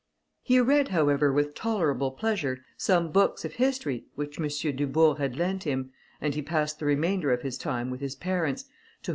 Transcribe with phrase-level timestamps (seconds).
[0.41, 4.47] He read, however, with tolerable pleasure, some books of history which M.
[4.75, 8.63] Dubourg had lent him, and he passed the remainder of his time with his parents,
[8.63, 9.09] to whom M.